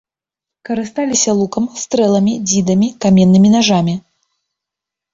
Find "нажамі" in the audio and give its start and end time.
3.61-3.99